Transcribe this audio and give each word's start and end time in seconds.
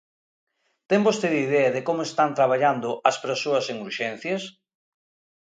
¿Ten 0.89 1.01
vostede 1.07 1.39
idea 1.47 1.69
de 1.75 1.81
como 1.87 2.01
están 2.09 2.29
traballando 2.39 2.89
as 3.09 3.17
persoas 3.25 3.65
en 3.71 3.77
urxencias? 3.87 4.43